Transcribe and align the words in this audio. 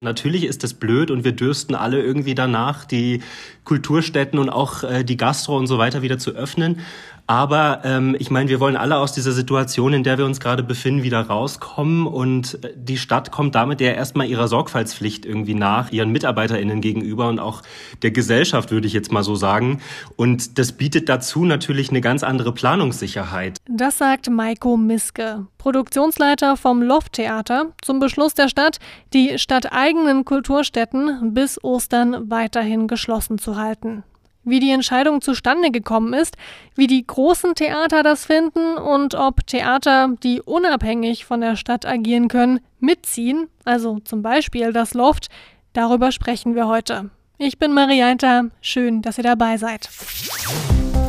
Natürlich 0.00 0.44
ist 0.44 0.62
das 0.62 0.74
blöd 0.74 1.10
und 1.10 1.24
wir 1.24 1.32
dürsten 1.32 1.74
alle 1.74 2.00
irgendwie 2.00 2.36
danach, 2.36 2.84
die 2.84 3.20
Kulturstätten 3.64 4.38
und 4.38 4.48
auch 4.48 4.84
äh, 4.84 5.02
die 5.02 5.16
Gastro 5.16 5.56
und 5.56 5.66
so 5.66 5.76
weiter 5.78 6.02
wieder 6.02 6.18
zu 6.18 6.30
öffnen. 6.36 6.80
Aber 7.28 7.82
ähm, 7.84 8.16
ich 8.18 8.30
meine, 8.30 8.48
wir 8.48 8.58
wollen 8.58 8.74
alle 8.74 8.96
aus 8.96 9.12
dieser 9.12 9.32
Situation, 9.32 9.92
in 9.92 10.02
der 10.02 10.16
wir 10.16 10.24
uns 10.24 10.40
gerade 10.40 10.62
befinden, 10.62 11.02
wieder 11.02 11.20
rauskommen. 11.20 12.06
Und 12.06 12.64
äh, 12.64 12.72
die 12.74 12.96
Stadt 12.96 13.30
kommt 13.30 13.54
damit 13.54 13.82
ja 13.82 13.90
erstmal 13.90 14.26
ihrer 14.26 14.48
Sorgfaltspflicht 14.48 15.26
irgendwie 15.26 15.52
nach, 15.52 15.92
ihren 15.92 16.10
MitarbeiterInnen 16.10 16.80
gegenüber 16.80 17.28
und 17.28 17.38
auch 17.38 17.62
der 18.00 18.12
Gesellschaft, 18.12 18.70
würde 18.70 18.86
ich 18.86 18.94
jetzt 18.94 19.12
mal 19.12 19.22
so 19.22 19.34
sagen. 19.34 19.82
Und 20.16 20.58
das 20.58 20.72
bietet 20.72 21.10
dazu 21.10 21.44
natürlich 21.44 21.90
eine 21.90 22.00
ganz 22.00 22.22
andere 22.22 22.54
Planungssicherheit. 22.54 23.58
Das 23.68 23.98
sagt 23.98 24.30
Maiko 24.30 24.78
Miske, 24.78 25.46
Produktionsleiter 25.58 26.56
vom 26.56 26.82
Loft-Theater, 26.82 27.72
zum 27.82 28.00
Beschluss 28.00 28.32
der 28.32 28.48
Stadt, 28.48 28.78
die 29.12 29.38
stadteigenen 29.38 30.24
Kulturstätten 30.24 31.34
bis 31.34 31.62
Ostern 31.62 32.30
weiterhin 32.30 32.88
geschlossen 32.88 33.36
zu 33.36 33.56
halten 33.56 34.02
wie 34.48 34.60
die 34.60 34.70
Entscheidung 34.70 35.20
zustande 35.20 35.70
gekommen 35.70 36.12
ist, 36.14 36.36
wie 36.74 36.86
die 36.86 37.06
großen 37.06 37.54
Theater 37.54 38.02
das 38.02 38.26
finden 38.26 38.76
und 38.76 39.14
ob 39.14 39.46
Theater, 39.46 40.14
die 40.22 40.40
unabhängig 40.42 41.24
von 41.24 41.40
der 41.40 41.56
Stadt 41.56 41.86
agieren 41.86 42.28
können, 42.28 42.60
mitziehen, 42.80 43.48
also 43.64 43.98
zum 44.00 44.22
Beispiel 44.22 44.72
das 44.72 44.94
Loft, 44.94 45.28
darüber 45.72 46.12
sprechen 46.12 46.54
wir 46.54 46.68
heute. 46.68 47.10
Ich 47.38 47.58
bin 47.58 47.72
Marianta, 47.72 48.46
schön, 48.60 49.02
dass 49.02 49.18
ihr 49.18 49.24
dabei 49.24 49.58
seid. 49.58 49.88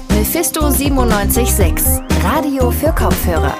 Mephisto 0.09 0.62
976, 0.62 2.03
Radio 2.23 2.70
für 2.70 2.93
Kopfhörer. 2.93 3.55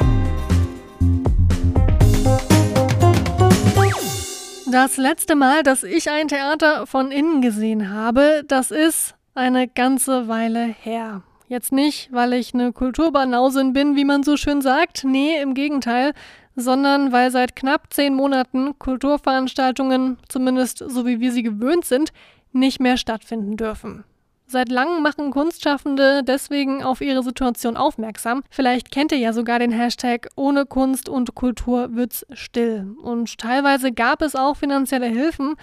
Das 4.72 4.98
letzte 4.98 5.36
Mal, 5.36 5.64
dass 5.64 5.82
ich 5.82 6.12
ein 6.12 6.28
Theater 6.28 6.86
von 6.86 7.12
innen 7.12 7.42
gesehen 7.42 7.90
habe, 7.90 8.44
das 8.48 8.70
ist 8.70 9.16
eine 9.40 9.68
ganze 9.68 10.28
Weile 10.28 10.64
her. 10.64 11.24
Jetzt 11.48 11.72
nicht, 11.72 12.10
weil 12.12 12.34
ich 12.34 12.54
eine 12.54 12.74
Kulturbanausin 12.74 13.74
bin, 13.74 13.96
wie 13.96 14.06
man 14.06 14.22
so 14.22 14.38
schön 14.38 14.62
sagt. 14.62 15.04
Nee, 15.04 15.42
im 15.42 15.56
Gegenteil. 15.56 16.14
Sondern 16.56 17.12
weil 17.12 17.32
seit 17.32 17.56
knapp 17.56 17.92
zehn 17.92 18.14
Monaten 18.14 18.78
Kulturveranstaltungen, 18.78 20.18
zumindest 20.28 20.84
so 20.86 21.06
wie 21.06 21.22
wir 21.22 21.32
sie 21.32 21.42
gewöhnt 21.42 21.86
sind, 21.86 22.12
nicht 22.52 22.80
mehr 22.82 22.98
stattfinden 22.98 23.56
dürfen. 23.56 24.04
Seit 24.46 24.70
langem 24.70 25.04
machen 25.04 25.32
Kunstschaffende 25.32 26.24
deswegen 26.24 26.84
auf 26.84 27.02
ihre 27.02 27.24
Situation 27.24 27.78
aufmerksam. 27.78 28.42
Vielleicht 28.50 28.92
kennt 28.92 29.12
ihr 29.12 29.20
ja 29.20 29.32
sogar 29.32 29.60
den 29.60 29.72
Hashtag 29.72 30.28
Ohne 30.36 30.66
Kunst 30.66 31.08
und 31.08 31.36
Kultur 31.36 31.96
wird's 31.96 32.26
still. 32.34 32.96
Und 33.02 33.38
teilweise 33.38 33.92
gab 33.92 34.22
es 34.22 34.36
auch 34.36 34.58
finanzielle 34.58 35.06
Hilfen, 35.06 35.56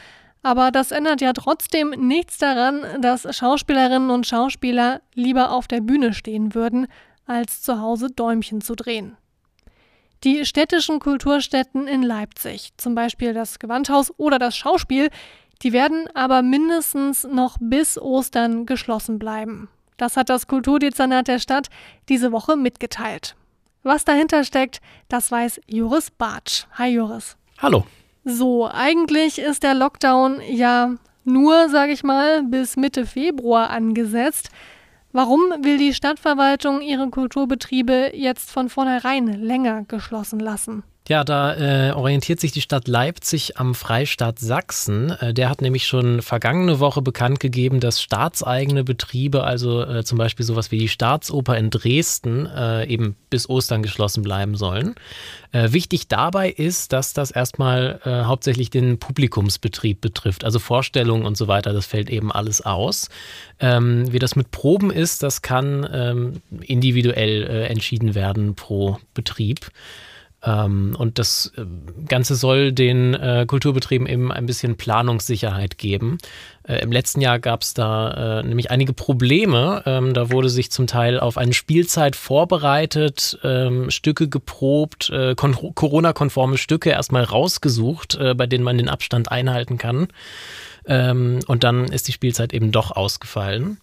aber 0.46 0.70
das 0.70 0.92
ändert 0.92 1.20
ja 1.20 1.32
trotzdem 1.32 1.90
nichts 1.90 2.38
daran, 2.38 3.02
dass 3.02 3.26
Schauspielerinnen 3.36 4.10
und 4.10 4.28
Schauspieler 4.28 5.00
lieber 5.12 5.50
auf 5.50 5.66
der 5.66 5.80
Bühne 5.80 6.14
stehen 6.14 6.54
würden, 6.54 6.86
als 7.26 7.62
zu 7.62 7.80
Hause 7.80 8.12
Däumchen 8.12 8.60
zu 8.60 8.76
drehen. 8.76 9.16
Die 10.22 10.46
städtischen 10.46 11.00
Kulturstätten 11.00 11.88
in 11.88 12.04
Leipzig, 12.04 12.70
zum 12.76 12.94
Beispiel 12.94 13.34
das 13.34 13.58
Gewandhaus 13.58 14.12
oder 14.18 14.38
das 14.38 14.56
Schauspiel, 14.56 15.10
die 15.62 15.72
werden 15.72 16.08
aber 16.14 16.42
mindestens 16.42 17.24
noch 17.24 17.56
bis 17.60 17.98
Ostern 17.98 18.66
geschlossen 18.66 19.18
bleiben. 19.18 19.68
Das 19.96 20.16
hat 20.16 20.28
das 20.28 20.46
Kulturdezernat 20.46 21.26
der 21.26 21.40
Stadt 21.40 21.70
diese 22.08 22.30
Woche 22.30 22.54
mitgeteilt. 22.54 23.34
Was 23.82 24.04
dahinter 24.04 24.44
steckt, 24.44 24.80
das 25.08 25.28
weiß 25.28 25.60
Joris 25.66 26.12
Bartsch. 26.12 26.66
Hi 26.74 26.90
Joris. 26.90 27.36
Hallo. 27.58 27.84
So, 28.28 28.68
eigentlich 28.68 29.38
ist 29.38 29.62
der 29.62 29.74
Lockdown 29.74 30.40
ja 30.50 30.96
nur, 31.22 31.68
sage 31.68 31.92
ich 31.92 32.02
mal, 32.02 32.42
bis 32.42 32.76
Mitte 32.76 33.06
Februar 33.06 33.70
angesetzt. 33.70 34.50
Warum 35.12 35.42
will 35.62 35.78
die 35.78 35.94
Stadtverwaltung 35.94 36.80
ihre 36.80 37.08
Kulturbetriebe 37.08 38.10
jetzt 38.14 38.50
von 38.50 38.68
vornherein 38.68 39.28
länger 39.28 39.84
geschlossen 39.84 40.40
lassen? 40.40 40.82
Ja, 41.08 41.22
da 41.22 41.54
äh, 41.54 41.92
orientiert 41.92 42.40
sich 42.40 42.50
die 42.50 42.60
Stadt 42.60 42.88
Leipzig 42.88 43.58
am 43.58 43.76
Freistaat 43.76 44.40
Sachsen. 44.40 45.10
Äh, 45.10 45.32
der 45.32 45.48
hat 45.48 45.60
nämlich 45.60 45.86
schon 45.86 46.20
vergangene 46.20 46.80
Woche 46.80 47.00
bekannt 47.00 47.38
gegeben, 47.38 47.78
dass 47.78 48.02
staatseigene 48.02 48.82
Betriebe, 48.82 49.44
also 49.44 49.82
äh, 49.84 50.02
zum 50.02 50.18
Beispiel 50.18 50.44
sowas 50.44 50.72
wie 50.72 50.78
die 50.78 50.88
Staatsoper 50.88 51.56
in 51.56 51.70
Dresden, 51.70 52.46
äh, 52.46 52.86
eben 52.86 53.14
bis 53.30 53.48
Ostern 53.48 53.84
geschlossen 53.84 54.24
bleiben 54.24 54.56
sollen. 54.56 54.96
Äh, 55.52 55.70
wichtig 55.70 56.08
dabei 56.08 56.50
ist, 56.50 56.92
dass 56.92 57.12
das 57.12 57.30
erstmal 57.30 58.00
äh, 58.04 58.24
hauptsächlich 58.24 58.70
den 58.70 58.98
Publikumsbetrieb 58.98 60.00
betrifft, 60.00 60.42
also 60.42 60.58
Vorstellungen 60.58 61.24
und 61.24 61.36
so 61.36 61.46
weiter, 61.46 61.72
das 61.72 61.86
fällt 61.86 62.10
eben 62.10 62.32
alles 62.32 62.66
aus. 62.66 63.10
Ähm, 63.60 64.12
wie 64.12 64.18
das 64.18 64.34
mit 64.34 64.50
Proben 64.50 64.90
ist, 64.90 65.22
das 65.22 65.40
kann 65.40 65.88
ähm, 65.92 66.42
individuell 66.62 67.44
entschieden 67.68 68.16
werden 68.16 68.56
pro 68.56 68.98
Betrieb. 69.14 69.70
Ähm, 70.46 70.94
und 70.96 71.18
das 71.18 71.52
äh, 71.56 71.64
Ganze 72.06 72.36
soll 72.36 72.72
den 72.72 73.14
äh, 73.14 73.44
Kulturbetrieben 73.46 74.06
eben 74.06 74.32
ein 74.32 74.46
bisschen 74.46 74.76
Planungssicherheit 74.76 75.76
geben. 75.76 76.18
Äh, 76.62 76.82
Im 76.82 76.92
letzten 76.92 77.20
Jahr 77.20 77.40
gab 77.40 77.62
es 77.62 77.74
da 77.74 78.42
nämlich 78.42 78.70
einige 78.70 78.92
Probleme. 78.92 79.82
Ähm, 79.86 80.14
da 80.14 80.30
wurde 80.30 80.48
sich 80.48 80.70
zum 80.70 80.86
Teil 80.86 81.18
auf 81.18 81.36
eine 81.36 81.52
Spielzeit 81.52 82.14
vorbereitet, 82.14 83.38
ähm, 83.42 83.90
Stücke 83.90 84.28
geprobt, 84.28 85.12
Corona-konforme 85.36 86.58
Stücke 86.58 86.90
erstmal 86.90 87.24
rausgesucht, 87.24 88.18
bei 88.36 88.46
denen 88.46 88.64
man 88.64 88.78
den 88.78 88.88
Abstand 88.88 89.30
einhalten 89.30 89.78
kann. 89.78 90.08
und 90.86 91.64
dann 91.64 91.84
ist 91.86 92.06
die 92.06 92.12
Spielzeit 92.12 92.52
eben 92.52 92.70
doch 92.70 92.92
ausgefallen. 92.92 93.78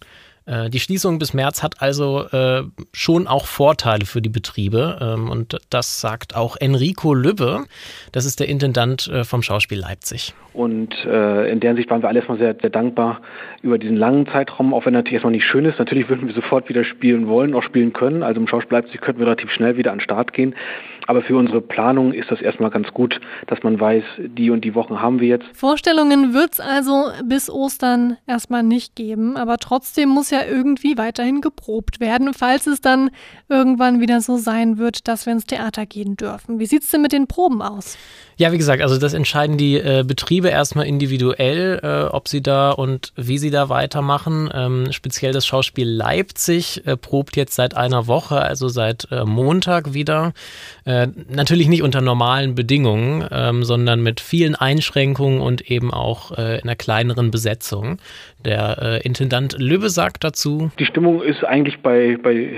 Äh, 0.46 0.70
die 0.70 0.80
Schließung 0.80 1.20
bis 1.20 1.34
März 1.34 1.64
hat 1.64 1.82
also 1.82 2.26
äh, 2.32 2.64
schon 2.92 3.28
auch 3.28 3.46
Vorteile 3.46 4.06
für 4.06 4.22
die 4.22 4.30
Betriebe 4.30 5.00
ähm, 5.02 5.30
und 5.30 5.58
das 5.70 6.02
sagt 6.02 6.36
auch 6.36 6.58
Enrico 6.58 7.14
Lübbe, 7.14 7.66
das 8.12 8.26
ist 8.26 8.40
der 8.40 8.50
Intendant 8.50 9.08
äh, 9.08 9.24
vom 9.24 9.42
Schauspiel 9.42 9.80
Leipzig. 9.80 10.34
Und 10.54 10.94
in 11.04 11.60
der 11.62 11.72
Hinsicht 11.72 11.90
waren 11.90 12.04
wir 12.04 12.10
alle 12.10 12.20
erstmal 12.20 12.38
sehr, 12.38 12.56
sehr 12.62 12.70
dankbar 12.70 13.22
über 13.64 13.80
diesen 13.80 13.96
langen 13.98 14.28
Zeitraum, 14.28 14.76
auch 14.76 14.86
wenn 14.86 14.94
natürlich 14.94 15.14
erstmal 15.16 15.32
nicht 15.32 15.48
schön 15.48 15.66
ist. 15.66 15.80
Natürlich 15.80 16.10
würden 16.10 16.28
wir 16.28 16.36
sofort 16.36 16.70
wieder 16.70 16.84
spielen 16.84 17.28
wollen, 17.28 17.56
auch 17.56 17.64
spielen 17.64 17.92
können. 17.92 18.22
Also 18.22 18.40
im 18.40 18.48
Schauspiel 18.48 18.78
Leipzig 18.78 19.02
könnten 19.02 19.20
wir 19.20 19.26
relativ 19.26 19.50
schnell 19.50 19.78
wieder 19.78 19.92
an 19.92 19.98
den 19.98 20.04
Start 20.04 20.32
gehen. 20.32 20.54
Aber 21.08 21.22
für 21.22 21.38
unsere 21.38 21.62
Planung 21.62 22.14
ist 22.14 22.32
das 22.32 22.42
erstmal 22.42 22.70
ganz 22.70 22.92
gut, 22.94 23.20
dass 23.48 23.64
man 23.64 23.80
weiß, 23.80 24.04
die 24.20 24.50
und 24.50 24.64
die 24.64 24.76
Wochen 24.76 25.02
haben 25.02 25.20
wir 25.20 25.28
jetzt. 25.28 25.46
Vorstellungen 25.54 26.34
wird 26.34 26.54
es 26.54 26.60
also 26.60 27.12
bis 27.26 27.50
Ostern 27.50 28.18
erstmal 28.28 28.64
nicht 28.64 28.96
geben, 28.96 29.38
aber 29.38 29.58
trotzdem 29.58 30.10
muss 30.10 30.30
ja 30.30 30.42
irgendwie 30.50 30.98
weiterhin 30.98 31.42
geprobt 31.42 32.00
werden, 32.00 32.34
falls 32.34 32.68
es 32.68 32.82
dann 32.82 33.10
irgendwann 33.50 34.00
wieder 34.00 34.22
so 34.22 34.38
sein 34.38 34.78
wird, 34.78 35.08
dass 35.08 35.26
wir 35.26 35.34
ins 35.34 35.46
Theater 35.46 35.86
gehen 35.86 36.16
dürfen. 36.16 36.60
Wie 36.60 36.66
sieht 36.66 36.84
es 36.84 36.92
denn 36.92 37.02
mit 37.02 37.12
den 37.12 37.28
Proben 37.28 37.62
aus? 37.62 37.98
Ja, 38.38 38.52
wie 38.52 38.58
gesagt, 38.58 38.82
also 38.82 38.98
das 38.98 39.14
entscheiden 39.14 39.58
die 39.58 39.76
äh, 39.76 40.04
Betriebe 40.06 40.50
erstmal 40.50 40.88
individuell, 40.88 41.80
äh, 41.84 42.14
ob 42.14 42.28
sie 42.28 42.42
da 42.42 42.72
und 42.72 43.14
wie 43.16 43.38
sie 43.38 43.52
da 43.52 43.70
weitermachen. 43.70 44.50
Ähm, 44.54 44.92
speziell 44.92 45.34
das 45.34 45.46
Schauspiel 45.46 45.88
Leipzig 45.88 46.86
äh, 46.88 46.98
probt 46.98 47.36
jetzt 47.36 47.54
seit 47.56 47.78
einer 47.78 48.08
Woche, 48.08 48.42
also 48.42 48.70
seit 48.70 49.08
äh, 49.12 49.24
Montag 49.24 49.94
wieder. 49.94 50.34
Äh, 50.94 51.08
natürlich 51.30 51.68
nicht 51.70 51.82
unter 51.82 52.02
normalen 52.02 52.54
Bedingungen, 52.54 53.26
ähm, 53.32 53.64
sondern 53.64 54.04
mit 54.04 54.20
vielen 54.20 54.54
Einschränkungen 54.54 55.42
und 55.42 55.72
eben 55.72 55.92
auch 55.92 56.38
äh, 56.38 56.58
in 56.58 56.64
einer 56.64 56.76
kleineren 56.76 57.32
Besetzung. 57.32 57.98
Der 58.46 59.06
Intendant 59.06 59.56
Lübbe 59.58 59.90
sagt 59.90 60.26
dazu. 60.26 60.70
Die 60.78 60.86
Stimmung 60.86 61.22
ist 61.22 61.46
eigentlich 61.46 61.80
bei, 61.80 62.18
bei 62.22 62.50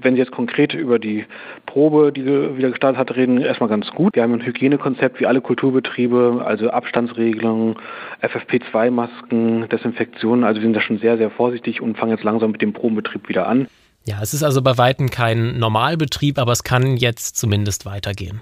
wenn 0.00 0.14
Sie 0.14 0.20
jetzt 0.20 0.30
konkret 0.30 0.74
über 0.74 1.00
die 1.00 1.24
Probe, 1.66 2.12
die 2.12 2.24
wieder 2.24 2.70
gestartet 2.70 2.98
hat, 2.98 3.16
reden, 3.16 3.40
erstmal 3.40 3.68
ganz 3.68 3.90
gut. 3.90 4.14
Wir 4.14 4.22
haben 4.22 4.34
ein 4.34 4.46
Hygienekonzept 4.46 5.18
wie 5.18 5.26
alle 5.26 5.40
Kulturbetriebe, 5.40 6.42
also 6.44 6.70
Abstandsregelungen, 6.70 7.74
FFP2-Masken, 8.22 9.68
Desinfektionen. 9.68 10.44
Also 10.44 10.60
wir 10.60 10.66
sind 10.66 10.76
da 10.76 10.80
schon 10.80 10.98
sehr, 10.98 11.18
sehr 11.18 11.30
vorsichtig 11.30 11.80
und 11.80 11.98
fangen 11.98 12.12
jetzt 12.12 12.24
langsam 12.24 12.52
mit 12.52 12.62
dem 12.62 12.72
Probenbetrieb 12.72 13.28
wieder 13.28 13.48
an. 13.48 13.66
Ja, 14.08 14.22
es 14.22 14.32
ist 14.32 14.42
also 14.42 14.62
bei 14.62 14.78
Weitem 14.78 15.10
kein 15.10 15.58
Normalbetrieb, 15.58 16.38
aber 16.38 16.52
es 16.52 16.64
kann 16.64 16.96
jetzt 16.96 17.36
zumindest 17.36 17.84
weitergehen. 17.84 18.40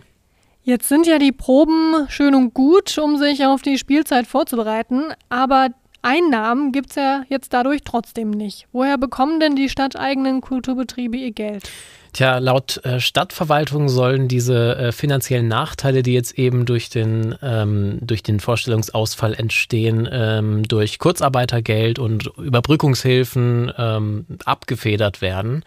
Jetzt 0.62 0.88
sind 0.88 1.08
ja 1.08 1.18
die 1.18 1.32
Proben 1.32 2.06
schön 2.08 2.36
und 2.36 2.54
gut, 2.54 2.96
um 2.98 3.16
sich 3.16 3.44
auf 3.44 3.62
die 3.62 3.76
Spielzeit 3.76 4.28
vorzubereiten, 4.28 5.06
aber 5.28 5.70
Einnahmen 6.06 6.70
gibt 6.70 6.90
es 6.90 6.96
ja 6.96 7.24
jetzt 7.28 7.52
dadurch 7.52 7.82
trotzdem 7.84 8.30
nicht. 8.30 8.68
Woher 8.70 8.96
bekommen 8.96 9.40
denn 9.40 9.56
die 9.56 9.68
stadteigenen 9.68 10.40
Kulturbetriebe 10.40 11.16
ihr 11.16 11.32
Geld? 11.32 11.68
Tja, 12.12 12.38
laut 12.38 12.82
äh, 12.84 13.00
Stadtverwaltung 13.00 13.88
sollen 13.88 14.28
diese 14.28 14.76
äh, 14.76 14.92
finanziellen 14.92 15.48
Nachteile, 15.48 16.04
die 16.04 16.14
jetzt 16.14 16.38
eben 16.38 16.64
durch 16.64 16.88
den, 16.88 17.34
ähm, 17.42 17.98
durch 18.00 18.22
den 18.22 18.38
Vorstellungsausfall 18.38 19.34
entstehen, 19.34 20.08
ähm, 20.10 20.62
durch 20.62 21.00
Kurzarbeitergeld 21.00 21.98
und 21.98 22.30
Überbrückungshilfen 22.38 23.72
ähm, 23.76 24.26
abgefedert 24.44 25.20
werden. 25.20 25.64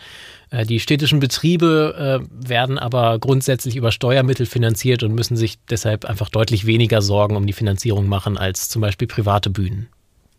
Äh, 0.51 0.65
die 0.65 0.79
städtischen 0.79 1.19
Betriebe 1.19 2.21
äh, 2.23 2.49
werden 2.49 2.79
aber 2.79 3.19
grundsätzlich 3.19 3.75
über 3.75 3.91
Steuermittel 3.91 4.45
finanziert 4.45 5.03
und 5.03 5.13
müssen 5.13 5.35
sich 5.35 5.59
deshalb 5.69 6.05
einfach 6.05 6.29
deutlich 6.29 6.65
weniger 6.65 7.01
Sorgen 7.01 7.35
um 7.35 7.45
die 7.45 7.53
Finanzierung 7.53 8.07
machen 8.07 8.37
als 8.37 8.69
zum 8.69 8.81
Beispiel 8.81 9.07
private 9.07 9.49
Bühnen. 9.49 9.89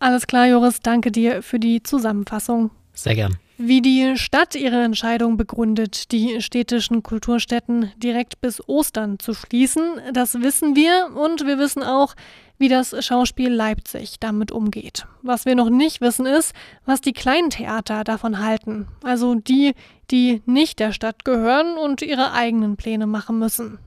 Alles 0.00 0.26
klar, 0.26 0.47
Joris, 0.47 0.81
danke 0.81 1.12
dir 1.12 1.43
für 1.43 1.61
die 1.61 1.82
Zusammenfassung. 1.82 2.70
Sehr 2.94 3.14
gern. 3.14 3.37
Wie 3.58 3.82
die 3.82 4.17
Stadt 4.17 4.55
ihre 4.55 4.82
Entscheidung 4.82 5.37
begründet, 5.37 6.11
die 6.12 6.41
städtischen 6.41 7.02
Kulturstätten 7.02 7.93
direkt 7.99 8.41
bis 8.41 8.67
Ostern 8.67 9.19
zu 9.19 9.35
schließen, 9.35 10.00
das 10.14 10.41
wissen 10.41 10.75
wir 10.75 11.11
und 11.14 11.47
wir 11.47 11.58
wissen 11.58 11.82
auch, 11.82 12.14
wie 12.56 12.69
das 12.69 13.05
Schauspiel 13.05 13.50
Leipzig 13.50 14.19
damit 14.19 14.50
umgeht. 14.50 15.06
Was 15.20 15.44
wir 15.44 15.55
noch 15.55 15.69
nicht 15.69 16.00
wissen 16.00 16.25
ist, 16.25 16.55
was 16.87 17.02
die 17.02 17.12
kleinen 17.12 17.50
Theater 17.50 18.02
davon 18.02 18.38
halten, 18.38 18.88
also 19.02 19.35
die, 19.35 19.75
die 20.11 20.41
nicht 20.47 20.79
der 20.79 20.93
Stadt 20.93 21.26
gehören 21.26 21.76
und 21.76 22.00
ihre 22.00 22.32
eigenen 22.32 22.79
Pläne 22.79 23.06
machen 23.06 23.38
müssen. 23.38 23.79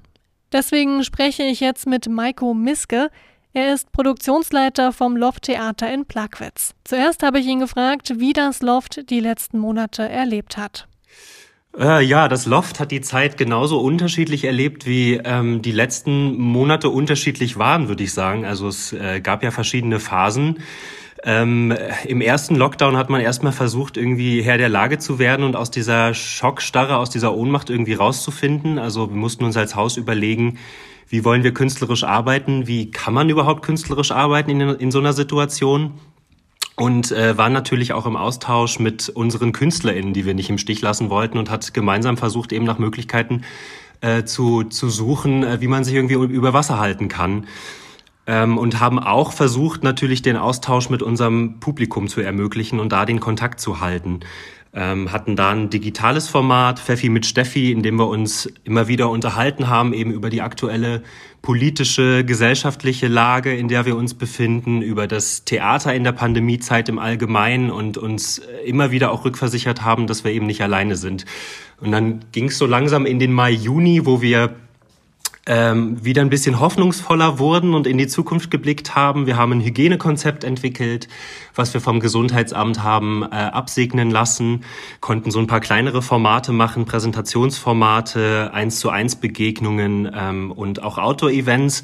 Deswegen 0.52 1.04
spreche 1.04 1.42
ich 1.42 1.60
jetzt 1.60 1.88
mit 1.88 2.08
Maiko 2.08 2.54
Miske, 2.54 3.10
er 3.54 3.74
ist 3.74 3.92
Produktionsleiter 3.92 4.92
vom 4.92 5.16
Loft 5.16 5.44
Theater 5.44 5.92
in 5.94 6.06
Plagwitz. 6.06 6.74
Zuerst 6.84 7.24
habe 7.24 7.40
ich 7.40 7.46
ihn 7.46 7.60
gefragt, 7.60 8.14
wie 8.18 8.34
das 8.34 8.62
Loft 8.62 9.10
die 9.10 9.20
letzten 9.20 9.60
Monate 9.60 10.10
erlebt 10.10 10.58
hat. 10.58 10.88
Äh, 11.78 12.04
ja, 12.04 12.28
das 12.28 12.46
Loft 12.46 12.80
hat 12.80 12.92
die 12.92 13.02
Zeit 13.02 13.38
genauso 13.38 13.80
unterschiedlich 13.80 14.44
erlebt, 14.44 14.86
wie 14.86 15.20
ähm, 15.24 15.62
die 15.62 15.72
letzten 15.72 16.38
Monate 16.38 16.90
unterschiedlich 16.90 17.58
waren, 17.58 17.88
würde 17.88 18.04
ich 18.04 18.14
sagen. 18.14 18.46
Also 18.46 18.68
es 18.68 18.94
äh, 18.94 19.22
gab 19.22 19.44
ja 19.44 19.52
verschiedene 19.52 20.00
Phasen. 20.00 20.60
Ähm, 21.26 21.74
Im 22.06 22.22
ersten 22.22 22.56
Lockdown 22.56 22.98
hat 22.98 23.10
man 23.10 23.22
erstmal 23.22 23.54
versucht, 23.54 23.98
irgendwie 23.98 24.42
Herr 24.42 24.58
der 24.58 24.68
Lage 24.68 25.00
zu 25.00 25.20
werden 25.20 25.46
und 25.46 25.56
aus 25.56 25.72
dieser 25.72 26.14
Schockstarre, 26.14 26.98
aus 26.98 27.10
dieser 27.10 27.34
Ohnmacht 27.34 27.70
irgendwie 27.70 27.94
rauszufinden. 27.94 28.78
Also 28.78 29.10
wir 29.10 29.16
mussten 29.16 29.46
uns 29.46 29.56
als 29.56 29.76
Haus 29.76 29.96
überlegen, 29.96 30.60
wie 31.08 31.24
wollen 31.24 31.44
wir 31.44 31.54
künstlerisch 31.54 32.04
arbeiten, 32.04 32.68
wie 32.68 32.92
kann 32.92 33.14
man 33.14 33.30
überhaupt 33.30 33.64
künstlerisch 33.64 34.12
arbeiten 34.12 34.50
in, 34.50 34.62
in 34.62 34.92
so 34.92 35.00
einer 35.00 35.14
Situation? 35.14 35.94
Und 36.76 37.12
äh, 37.12 37.38
waren 37.38 37.54
natürlich 37.54 37.94
auch 37.94 38.08
im 38.08 38.16
Austausch 38.16 38.80
mit 38.80 39.10
unseren 39.10 39.52
KünstlerInnen, 39.52 40.14
die 40.14 40.26
wir 40.26 40.34
nicht 40.34 40.50
im 40.50 40.58
Stich 40.58 40.82
lassen 40.82 41.12
wollten 41.12 41.38
und 41.38 41.52
hat 41.52 41.74
gemeinsam 41.76 42.18
versucht, 42.18 42.52
eben 42.52 42.66
nach 42.66 42.80
Möglichkeiten 42.80 43.44
äh, 44.02 44.24
zu, 44.24 44.64
zu 44.64 44.90
suchen, 44.90 45.44
äh, 45.44 45.62
wie 45.62 45.68
man 45.68 45.84
sich 45.84 45.94
irgendwie 45.94 46.16
über 46.16 46.54
Wasser 46.54 46.80
halten 46.80 47.10
kann. 47.10 47.46
Ähm, 48.26 48.58
und 48.58 48.80
haben 48.80 48.98
auch 48.98 49.34
versucht, 49.34 49.84
natürlich 49.84 50.24
den 50.24 50.36
Austausch 50.36 50.90
mit 50.90 51.04
unserem 51.04 51.60
Publikum 51.60 52.08
zu 52.08 52.22
ermöglichen 52.22 52.80
und 52.80 52.92
da 52.92 53.06
den 53.06 53.20
Kontakt 53.20 53.60
zu 53.60 53.80
halten 53.80 54.22
ähm, 54.76 55.12
hatten 55.12 55.36
da 55.36 55.52
ein 55.52 55.70
digitales 55.70 56.28
Format, 56.28 56.80
Pfeffi 56.80 57.10
mit 57.10 57.26
Steffi, 57.26 57.72
in 57.72 57.84
dem 57.84 57.98
wir 57.98 58.08
uns 58.08 58.52
immer 58.64 58.88
wieder 58.88 59.10
unterhalten 59.10 59.68
haben, 59.68 59.94
eben 59.94 60.12
über 60.12 60.30
die 60.30 60.42
aktuelle 60.42 61.04
politische, 61.44 62.24
gesellschaftliche 62.24 63.08
Lage, 63.08 63.56
in 63.56 63.68
der 63.68 63.86
wir 63.86 63.96
uns 63.96 64.14
befinden, 64.16 64.82
über 64.82 65.08
das 65.08 65.44
Theater 65.44 65.94
in 65.94 66.04
der 66.04 66.14
Pandemiezeit 66.14 66.90
im 66.90 66.98
Allgemeinen 66.98 67.70
und 67.70 67.98
uns 67.98 68.42
immer 68.66 68.92
wieder 68.92 69.12
auch 69.12 69.26
rückversichert 69.26 69.84
haben, 69.84 70.08
dass 70.08 70.24
wir 70.24 70.32
eben 70.32 70.48
nicht 70.48 70.62
alleine 70.62 70.96
sind. 70.96 71.26
Und 71.80 71.92
dann 71.92 72.26
ging 72.32 72.46
es 72.46 72.58
so 72.58 72.66
langsam 72.66 73.06
in 73.06 73.20
den 73.20 73.34
Mai, 73.34 73.52
Juni, 73.52 74.06
wo 74.06 74.22
wir 74.22 74.56
ähm, 75.46 76.04
wieder 76.04 76.22
ein 76.22 76.30
bisschen 76.30 76.60
hoffnungsvoller 76.60 77.38
wurden 77.38 77.74
und 77.74 77.86
in 77.86 77.98
die 77.98 78.08
Zukunft 78.08 78.50
geblickt 78.50 78.96
haben. 78.96 79.26
Wir 79.26 79.36
haben 79.36 79.52
ein 79.52 79.62
Hygienekonzept 79.62 80.46
entwickelt, 80.46 81.10
was 81.54 81.74
wir 81.74 81.82
vom 81.82 82.00
Gesundheitsamt 82.00 82.82
haben 82.82 83.24
äh, 83.24 83.36
absegnen 83.36 84.10
lassen, 84.10 84.64
konnten 85.02 85.32
so 85.32 85.40
ein 85.40 85.48
paar 85.48 85.60
kleinere 85.60 86.02
Formate 86.02 86.54
machen, 86.54 86.86
Präsentationsformate, 86.86 88.52
eins 88.54 88.80
zu 88.80 88.90
eins 88.90 89.18
Begegnungen 89.18 90.10
ähm, 90.16 90.52
und 90.52 90.82
auch 90.82 90.98
Outdoor-Events 90.98 91.84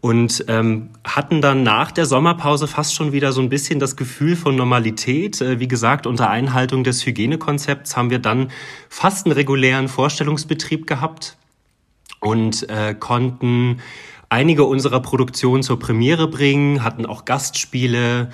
und 0.00 0.44
ähm, 0.48 0.90
hatten 1.04 1.42
dann 1.42 1.62
nach 1.62 1.90
der 1.90 2.06
Sommerpause 2.06 2.68
fast 2.68 2.94
schon 2.94 3.12
wieder 3.12 3.32
so 3.32 3.42
ein 3.42 3.48
bisschen 3.48 3.80
das 3.80 3.96
Gefühl 3.96 4.36
von 4.36 4.54
Normalität. 4.54 5.40
Äh, 5.40 5.58
wie 5.58 5.68
gesagt, 5.68 6.06
unter 6.06 6.30
Einhaltung 6.30 6.84
des 6.84 7.04
Hygienekonzepts 7.04 7.96
haben 7.96 8.08
wir 8.08 8.20
dann 8.20 8.50
fast 8.88 9.26
einen 9.26 9.32
regulären 9.32 9.88
Vorstellungsbetrieb 9.88 10.86
gehabt 10.86 11.36
und 12.20 12.68
äh, 12.68 12.94
konnten 12.94 13.80
einige 14.28 14.64
unserer 14.64 15.00
Produktionen 15.00 15.62
zur 15.62 15.78
Premiere 15.78 16.28
bringen, 16.28 16.84
hatten 16.84 17.04
auch 17.04 17.24
Gastspiele. 17.24 18.30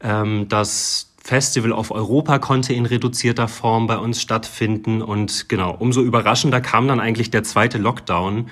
Ähm, 0.00 0.46
das 0.48 1.08
Festival 1.22 1.72
of 1.72 1.90
Europa 1.90 2.38
konnte 2.38 2.72
in 2.72 2.86
reduzierter 2.86 3.48
Form 3.48 3.86
bei 3.86 3.98
uns 3.98 4.22
stattfinden 4.22 5.02
und 5.02 5.48
genau, 5.48 5.74
umso 5.78 6.00
überraschender 6.00 6.60
kam 6.60 6.88
dann 6.88 7.00
eigentlich 7.00 7.30
der 7.30 7.42
zweite 7.42 7.78
Lockdown. 7.78 8.50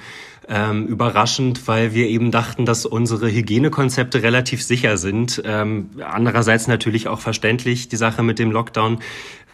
Ähm, 0.48 0.86
überraschend, 0.86 1.66
weil 1.66 1.92
wir 1.92 2.06
eben 2.06 2.30
dachten, 2.30 2.66
dass 2.66 2.86
unsere 2.86 3.32
Hygienekonzepte 3.32 4.22
relativ 4.22 4.62
sicher 4.62 4.96
sind. 4.96 5.42
Ähm, 5.44 5.90
andererseits 6.00 6.68
natürlich 6.68 7.08
auch 7.08 7.18
verständlich 7.18 7.88
die 7.88 7.96
Sache 7.96 8.22
mit 8.22 8.38
dem 8.38 8.52
Lockdown 8.52 9.00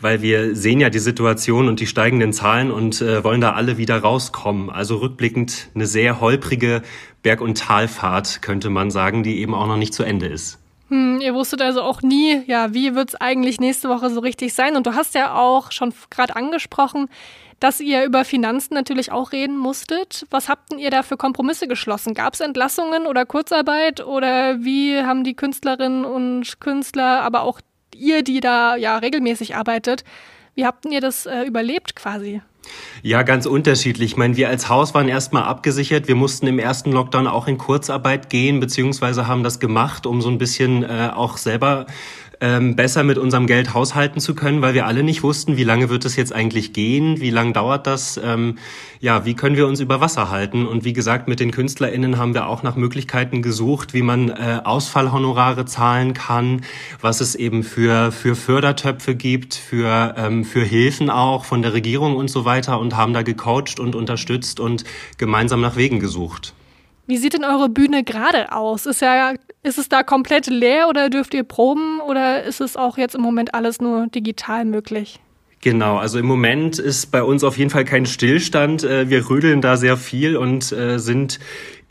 weil 0.03 0.23
wir 0.23 0.55
sehen 0.57 0.81
ja 0.81 0.91
die 0.91 0.99
Situation 0.99 1.69
und 1.69 1.81
die 1.81 1.87
steigenden 1.87 2.33
Zahlen 2.33 2.71
und 2.71 3.01
äh, 3.01 3.25
wollen 3.25 3.41
da 3.41 3.53
alle 3.53 3.79
wieder 3.79 3.99
rauskommen. 3.99 4.71
Also 4.71 4.97
rückblickend 4.97 5.69
eine 5.75 5.87
sehr 5.87 6.21
holprige 6.21 6.83
Berg- 7.23 7.41
und 7.41 7.59
Talfahrt, 7.59 8.43
könnte 8.43 8.71
man 8.71 8.91
sagen, 8.91 9.23
die 9.23 9.39
eben 9.39 9.55
auch 9.55 9.67
noch 9.67 9.77
nicht 9.77 9.95
zu 9.95 10.03
Ende 10.03 10.27
ist. 10.27 10.59
Hm, 10.89 11.21
ihr 11.23 11.35
wusstet 11.35 11.63
also 11.63 11.81
auch 11.83 12.03
nie, 12.03 12.43
ja, 12.47 12.75
wie 12.75 12.95
wird 12.95 13.11
es 13.11 13.15
eigentlich 13.15 13.61
nächste 13.61 13.89
Woche 13.89 14.11
so 14.11 14.21
richtig 14.21 14.53
sein? 14.53 14.77
Und 14.77 14.87
du 14.87 14.95
hast 14.95 15.15
ja 15.15 15.35
auch 15.35 15.73
schon 15.73 15.95
gerade 16.11 16.37
angesprochen, 16.37 17.09
dass 17.61 17.81
ihr 17.81 18.05
über 18.05 18.25
Finanzen 18.25 18.75
natürlich 18.75 19.13
auch 19.13 19.33
reden 19.33 19.57
musstet. 19.57 20.27
Was 20.31 20.49
habt 20.49 20.75
ihr 20.75 20.91
da 20.91 21.03
für 21.03 21.17
Kompromisse 21.17 21.69
geschlossen? 21.69 22.13
Gab 22.13 22.35
es 22.35 22.41
Entlassungen 22.41 23.07
oder 23.07 23.25
Kurzarbeit 23.25 24.05
oder 24.05 24.65
wie 24.65 25.01
haben 25.01 25.23
die 25.23 25.35
Künstlerinnen 25.35 26.05
und 26.05 26.61
Künstler, 26.61 27.23
aber 27.23 27.43
auch 27.43 27.61
ihr, 27.95 28.23
die 28.23 28.41
da 28.41 28.77
ja 28.77 28.99
regelmäßig 28.99 29.57
arbeitet, 29.57 30.05
wie 30.55 30.67
habt 30.67 30.85
ihr 30.85 31.01
das 31.01 31.27
äh, 31.27 31.43
überlebt 31.43 31.97
quasi? 31.97 32.43
Ja, 33.03 33.23
ganz 33.23 33.47
unterschiedlich. 33.47 34.13
Ich 34.13 34.17
meine, 34.17 34.37
wir 34.37 34.49
als 34.49 34.69
Haus 34.69 34.95
waren 34.95 35.09
erstmal 35.09 35.45
abgesichert. 35.45 36.07
Wir 36.07 36.15
mussten 36.15 36.47
im 36.47 36.59
ersten 36.59 36.93
Lockdown 36.93 37.27
auch 37.27 37.49
in 37.49 37.59
Kurzarbeit 37.59 38.31
gehen, 38.31 38.61
beziehungsweise 38.61 39.27
haben 39.27 39.43
das 39.43 39.59
gemacht, 39.59 40.07
um 40.07 40.23
so 40.23 40.29
ein 40.29 40.39
bisschen 40.39 40.85
äh, 40.85 41.11
auch 41.13 41.37
selber 41.37 41.87
ähm, 42.43 42.75
besser 42.75 43.05
mit 43.05 43.19
unserem 43.19 43.47
Geld 43.47 43.73
haushalten 43.73 44.21
zu 44.21 44.35
können, 44.35 44.61
weil 44.63 44.75
wir 44.75 44.87
alle 44.87 45.05
nicht 45.05 45.23
wussten, 45.23 45.57
wie 45.57 45.63
lange 45.63 45.89
wird 45.89 46.05
es 46.05 46.17
jetzt 46.17 46.35
eigentlich 46.35 46.73
gehen, 46.73 47.21
wie 47.21 47.31
lange 47.31 47.53
dauert 47.53 47.87
das, 47.87 48.21
ähm, 48.23 48.59
ja, 49.01 49.25
wie 49.25 49.35
können 49.35 49.57
wir 49.57 49.69
uns 49.69 49.79
über 49.79 50.01
Wasser 50.01 50.29
halten. 50.29 50.67
Und 50.67 50.85
wie 50.85 50.93
gesagt, 50.93 51.29
mit 51.29 51.39
den 51.39 51.53
KünstlerInnen 51.53 52.19
haben 52.19 52.35
wir 52.35 52.49
auch 52.49 52.65
nach 52.65 52.75
Möglichkeiten 52.75 53.43
gesucht, 53.43 53.95
wie 53.95 54.03
man 54.03 54.29
äh, 54.29 54.61
Ausfallhonorare 54.65 55.65
zahlen 55.67 56.15
kann, 56.15 56.63
was 57.01 57.21
es 57.21 57.37
eben 57.37 57.63
für, 57.63 58.11
für 58.11 58.35
Fördertöpfe 58.35 59.15
gibt, 59.15 59.55
für, 59.55 60.15
ähm, 60.19 60.45
für 60.45 60.65
Hilfen 60.65 61.11
auch 61.11 61.45
von 61.45 61.63
der 61.63 61.73
Regierung 61.73 62.17
und 62.17 62.29
so 62.29 62.45
weiter 62.45 62.81
und 62.81 62.97
haben 62.97 63.13
da 63.13 63.23
gecoacht 63.23 63.79
und 63.79 63.95
unterstützt 63.95 64.59
und 64.59 64.83
gemeinsam 65.17 65.61
nach 65.61 65.77
Wegen 65.77 66.01
gesucht. 66.01 66.55
Wie 67.07 67.17
sieht 67.17 67.35
denn 67.35 67.45
eure 67.45 67.69
Bühne 67.69 68.05
gerade 68.05 68.53
aus? 68.53 68.87
Ist, 68.87 69.03
ja, 69.03 69.35
ist 69.63 69.79
es 69.79 69.89
da 69.89 70.03
komplett 70.03 70.47
leer 70.47 70.89
oder 70.89 71.11
dürft 71.11 71.35
ihr 71.35 71.43
proben 71.43 72.01
oder 72.01 72.45
ist 72.45 72.61
es 72.61 72.77
auch 72.77 72.97
jetzt 72.97 73.15
im 73.15 73.23
Moment 73.23 73.55
alles 73.55 73.81
nur 73.81 74.07
digital 74.07 74.65
möglich? 74.65 75.21
Genau, 75.63 75.97
also 75.97 76.19
im 76.19 76.27
Moment 76.27 76.81
ist 76.81 77.13
bei 77.13 77.23
uns 77.23 77.45
auf 77.45 77.57
jeden 77.57 77.71
Fall 77.71 77.85
kein 77.85 78.05
Stillstand. 78.05 78.83
Äh, 78.83 79.09
wir 79.09 79.31
rödeln 79.31 79.61
da 79.61 79.77
sehr 79.77 79.97
viel 79.97 80.37
und 80.37 80.73
äh, 80.73 80.99
sind 80.99 81.39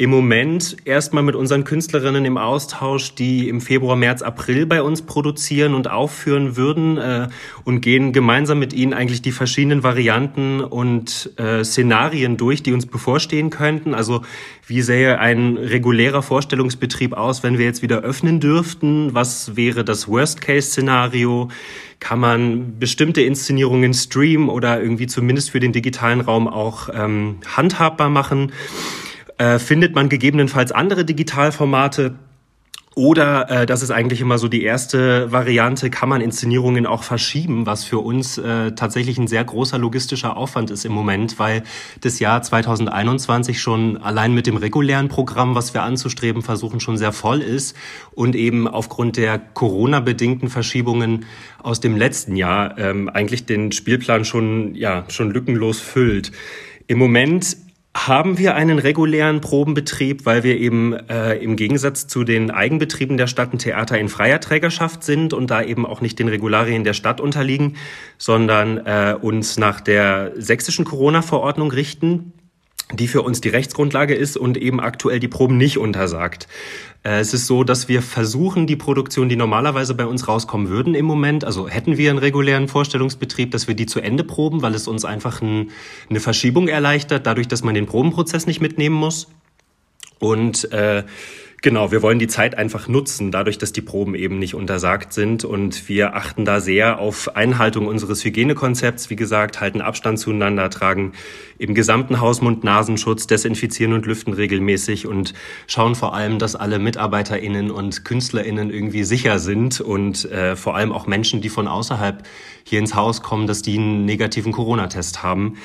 im 0.01 0.09
Moment 0.09 0.77
erstmal 0.83 1.21
mit 1.21 1.35
unseren 1.35 1.63
Künstlerinnen 1.63 2.25
im 2.25 2.35
Austausch, 2.35 3.13
die 3.13 3.47
im 3.47 3.61
Februar, 3.61 3.95
März, 3.95 4.23
April 4.23 4.65
bei 4.65 4.81
uns 4.81 5.03
produzieren 5.03 5.75
und 5.75 5.91
aufführen 5.91 6.57
würden 6.57 6.97
äh, 6.97 7.27
und 7.65 7.81
gehen 7.81 8.11
gemeinsam 8.11 8.57
mit 8.57 8.73
ihnen 8.73 8.95
eigentlich 8.95 9.21
die 9.21 9.31
verschiedenen 9.31 9.83
Varianten 9.83 10.61
und 10.61 11.29
äh, 11.37 11.63
Szenarien 11.63 12.35
durch, 12.35 12.63
die 12.63 12.73
uns 12.73 12.87
bevorstehen 12.87 13.51
könnten. 13.51 13.93
Also 13.93 14.23
wie 14.65 14.81
sähe 14.81 15.19
ein 15.19 15.55
regulärer 15.57 16.23
Vorstellungsbetrieb 16.23 17.13
aus, 17.13 17.43
wenn 17.43 17.59
wir 17.59 17.65
jetzt 17.65 17.83
wieder 17.83 17.99
öffnen 17.99 18.39
dürften? 18.39 19.13
Was 19.13 19.55
wäre 19.55 19.85
das 19.85 20.07
Worst-Case-Szenario? 20.07 21.49
Kann 21.99 22.19
man 22.19 22.79
bestimmte 22.79 23.21
Inszenierungen 23.21 23.93
streamen 23.93 24.49
oder 24.49 24.81
irgendwie 24.81 25.05
zumindest 25.05 25.51
für 25.51 25.59
den 25.59 25.73
digitalen 25.73 26.21
Raum 26.21 26.47
auch 26.47 26.89
ähm, 26.91 27.35
handhabbar 27.55 28.09
machen? 28.09 28.51
Äh, 29.41 29.57
findet 29.57 29.95
man 29.95 30.07
gegebenenfalls 30.07 30.71
andere 30.71 31.03
Digitalformate? 31.03 32.13
Oder 32.93 33.49
äh, 33.49 33.65
das 33.65 33.81
ist 33.81 33.89
eigentlich 33.89 34.21
immer 34.21 34.37
so 34.37 34.47
die 34.47 34.61
erste 34.61 35.31
Variante, 35.31 35.89
kann 35.89 36.09
man 36.09 36.21
Inszenierungen 36.21 36.85
auch 36.85 37.01
verschieben, 37.01 37.65
was 37.65 37.83
für 37.83 37.97
uns 37.97 38.37
äh, 38.37 38.73
tatsächlich 38.73 39.17
ein 39.17 39.25
sehr 39.25 39.43
großer 39.43 39.79
logistischer 39.79 40.37
Aufwand 40.37 40.69
ist 40.69 40.85
im 40.85 40.91
Moment, 40.91 41.39
weil 41.39 41.63
das 42.01 42.19
Jahr 42.19 42.43
2021 42.43 43.59
schon 43.59 43.97
allein 43.97 44.35
mit 44.35 44.45
dem 44.45 44.57
regulären 44.57 45.07
Programm, 45.07 45.55
was 45.55 45.73
wir 45.73 45.81
anzustreben 45.81 46.43
versuchen, 46.43 46.79
schon 46.79 46.97
sehr 46.97 47.11
voll 47.11 47.41
ist 47.41 47.75
und 48.11 48.35
eben 48.35 48.67
aufgrund 48.67 49.17
der 49.17 49.39
Corona-bedingten 49.39 50.49
Verschiebungen 50.49 51.25
aus 51.63 51.79
dem 51.79 51.97
letzten 51.97 52.35
Jahr 52.35 52.77
ähm, 52.77 53.09
eigentlich 53.09 53.47
den 53.47 53.71
Spielplan 53.71 54.23
schon, 54.23 54.75
ja, 54.75 55.05
schon 55.07 55.31
lückenlos 55.31 55.79
füllt. 55.79 56.31
Im 56.85 56.99
Moment 56.99 57.57
haben 57.95 58.37
wir 58.37 58.55
einen 58.55 58.79
regulären 58.79 59.41
Probenbetrieb, 59.41 60.25
weil 60.25 60.43
wir 60.43 60.57
eben 60.57 60.93
äh, 60.93 61.35
im 61.35 61.57
Gegensatz 61.57 62.07
zu 62.07 62.23
den 62.23 62.49
Eigenbetrieben 62.49 63.17
der 63.17 63.27
Stadt 63.27 63.53
ein 63.53 63.59
Theater 63.59 63.99
in 63.99 64.07
freier 64.07 64.39
Trägerschaft 64.39 65.03
sind 65.03 65.33
und 65.33 65.51
da 65.51 65.61
eben 65.61 65.85
auch 65.85 65.99
nicht 65.99 66.17
den 66.17 66.29
Regularien 66.29 66.85
der 66.85 66.93
Stadt 66.93 67.19
unterliegen, 67.19 67.75
sondern 68.17 68.77
äh, 68.85 69.15
uns 69.19 69.57
nach 69.57 69.81
der 69.81 70.31
sächsischen 70.37 70.85
Corona-Verordnung 70.85 71.69
richten 71.71 72.31
die 72.93 73.07
für 73.07 73.21
uns 73.21 73.41
die 73.41 73.49
Rechtsgrundlage 73.49 74.13
ist 74.13 74.37
und 74.37 74.57
eben 74.57 74.79
aktuell 74.79 75.19
die 75.19 75.27
Proben 75.27 75.57
nicht 75.57 75.77
untersagt. 75.77 76.47
Äh, 77.03 77.19
es 77.19 77.33
ist 77.33 77.47
so, 77.47 77.63
dass 77.63 77.87
wir 77.87 78.01
versuchen, 78.01 78.67
die 78.67 78.75
Produktion, 78.75 79.29
die 79.29 79.35
normalerweise 79.35 79.93
bei 79.95 80.05
uns 80.05 80.27
rauskommen 80.27 80.69
würden 80.69 80.95
im 80.95 81.05
Moment, 81.05 81.43
also 81.43 81.67
hätten 81.67 81.97
wir 81.97 82.09
einen 82.09 82.19
regulären 82.19 82.67
Vorstellungsbetrieb, 82.67 83.51
dass 83.51 83.67
wir 83.67 83.75
die 83.75 83.85
zu 83.85 83.99
Ende 83.99 84.23
proben, 84.23 84.61
weil 84.61 84.75
es 84.75 84.87
uns 84.87 85.05
einfach 85.05 85.41
ein, 85.41 85.71
eine 86.09 86.19
Verschiebung 86.19 86.67
erleichtert, 86.67 87.25
dadurch, 87.25 87.47
dass 87.47 87.63
man 87.63 87.75
den 87.75 87.85
Probenprozess 87.85 88.47
nicht 88.47 88.61
mitnehmen 88.61 88.95
muss. 88.95 89.27
Und 90.19 90.71
äh, 90.71 91.03
Genau, 91.63 91.91
wir 91.91 92.01
wollen 92.01 92.17
die 92.17 92.27
Zeit 92.27 92.57
einfach 92.57 92.87
nutzen, 92.87 93.29
dadurch, 93.29 93.59
dass 93.59 93.71
die 93.71 93.83
Proben 93.83 94.15
eben 94.15 94.39
nicht 94.39 94.55
untersagt 94.55 95.13
sind. 95.13 95.45
Und 95.45 95.87
wir 95.87 96.15
achten 96.15 96.43
da 96.43 96.59
sehr 96.59 96.97
auf 96.97 97.35
Einhaltung 97.35 97.85
unseres 97.85 98.25
Hygienekonzepts. 98.25 99.11
Wie 99.11 99.15
gesagt, 99.15 99.61
halten 99.61 99.79
Abstand 99.79 100.17
zueinander, 100.17 100.71
tragen 100.71 101.11
im 101.59 101.75
gesamten 101.75 102.19
Haus 102.19 102.41
Mund-Nasenschutz, 102.41 103.27
desinfizieren 103.27 103.93
und 103.93 104.07
lüften 104.07 104.33
regelmäßig 104.33 105.05
und 105.05 105.35
schauen 105.67 105.93
vor 105.93 106.15
allem, 106.15 106.39
dass 106.39 106.55
alle 106.55 106.79
MitarbeiterInnen 106.79 107.69
und 107.69 108.05
KünstlerInnen 108.05 108.71
irgendwie 108.71 109.03
sicher 109.03 109.37
sind 109.37 109.81
und 109.81 110.25
äh, 110.31 110.55
vor 110.55 110.75
allem 110.75 110.91
auch 110.91 111.05
Menschen, 111.05 111.41
die 111.41 111.49
von 111.49 111.67
außerhalb 111.67 112.23
hier 112.63 112.79
ins 112.79 112.95
Haus 112.95 113.21
kommen, 113.21 113.45
dass 113.45 113.61
die 113.61 113.77
einen 113.77 114.05
negativen 114.05 114.51
Corona-Test 114.51 115.21
haben. 115.21 115.57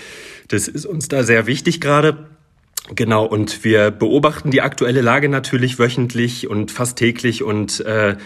Das 0.48 0.68
ist 0.68 0.84
uns 0.84 1.08
da 1.08 1.22
sehr 1.22 1.46
wichtig 1.46 1.80
gerade. 1.80 2.35
Genau, 2.94 3.24
und 3.24 3.64
wir 3.64 3.90
beobachten 3.90 4.50
die 4.50 4.62
aktuelle 4.62 5.00
Lage 5.00 5.28
natürlich 5.28 5.78
wöchentlich 5.78 6.48
und 6.48 6.70
fast 6.70 6.98
täglich 6.98 7.42
und 7.42 7.80
äh, 7.80 8.16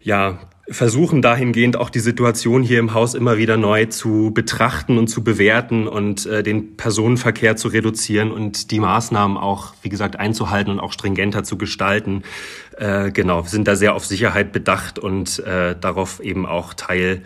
ja, 0.00 0.38
versuchen 0.68 1.22
dahingehend 1.22 1.76
auch 1.76 1.90
die 1.90 2.00
Situation 2.00 2.62
hier 2.62 2.80
im 2.80 2.92
Haus 2.92 3.14
immer 3.14 3.36
wieder 3.38 3.56
neu 3.56 3.86
zu 3.86 4.32
betrachten 4.32 4.98
und 4.98 5.08
zu 5.08 5.22
bewerten 5.22 5.86
und 5.86 6.26
äh, 6.26 6.42
den 6.42 6.76
Personenverkehr 6.76 7.56
zu 7.56 7.68
reduzieren 7.68 8.32
und 8.32 8.70
die 8.70 8.80
Maßnahmen 8.80 9.36
auch, 9.36 9.74
wie 9.82 9.88
gesagt, 9.88 10.18
einzuhalten 10.18 10.72
und 10.72 10.80
auch 10.80 10.92
stringenter 10.92 11.44
zu 11.44 11.56
gestalten. 11.56 12.22
Äh, 12.76 13.12
genau, 13.12 13.44
wir 13.44 13.50
sind 13.50 13.68
da 13.68 13.76
sehr 13.76 13.94
auf 13.94 14.06
Sicherheit 14.06 14.52
bedacht 14.52 14.98
und 14.98 15.38
äh, 15.40 15.76
darauf 15.80 16.20
eben 16.20 16.46
auch 16.46 16.74
Teil 16.74 17.22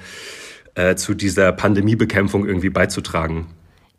äh, 0.75 0.95
zu 0.97 1.15
dieser 1.15 1.53
Pandemiebekämpfung 1.53 2.47
irgendwie 2.47 2.71
beizutragen. 2.71 3.47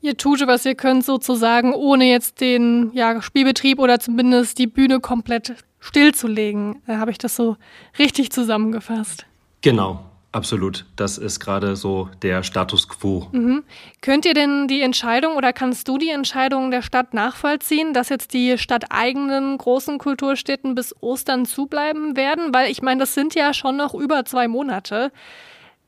Ihr 0.01 0.17
tut, 0.17 0.45
was 0.47 0.65
ihr 0.65 0.73
könnt, 0.73 1.05
sozusagen, 1.05 1.73
ohne 1.73 2.05
jetzt 2.05 2.41
den 2.41 2.91
ja, 2.93 3.21
Spielbetrieb 3.21 3.79
oder 3.79 3.99
zumindest 3.99 4.57
die 4.57 4.67
Bühne 4.67 4.99
komplett 4.99 5.53
stillzulegen. 5.79 6.81
Da 6.87 6.97
habe 6.97 7.11
ich 7.11 7.19
das 7.19 7.35
so 7.35 7.55
richtig 7.99 8.31
zusammengefasst. 8.31 9.25
Genau, 9.61 9.99
absolut. 10.31 10.85
Das 10.95 11.19
ist 11.19 11.39
gerade 11.39 11.75
so 11.75 12.09
der 12.23 12.41
Status 12.41 12.89
quo. 12.89 13.27
Mhm. 13.31 13.63
Könnt 14.01 14.25
ihr 14.25 14.33
denn 14.33 14.67
die 14.67 14.81
Entscheidung 14.81 15.35
oder 15.35 15.53
kannst 15.53 15.87
du 15.87 15.99
die 15.99 16.09
Entscheidung 16.09 16.71
der 16.71 16.81
Stadt 16.81 17.13
nachvollziehen, 17.13 17.93
dass 17.93 18.09
jetzt 18.09 18.33
die 18.33 18.57
stadteigenen 18.57 19.55
großen 19.59 19.99
Kulturstätten 19.99 20.73
bis 20.73 20.95
Ostern 20.99 21.45
zubleiben 21.45 22.15
werden? 22.15 22.55
Weil 22.55 22.71
ich 22.71 22.81
meine, 22.81 23.01
das 23.01 23.13
sind 23.13 23.35
ja 23.35 23.53
schon 23.53 23.77
noch 23.77 23.93
über 23.93 24.25
zwei 24.25 24.47
Monate 24.47 25.11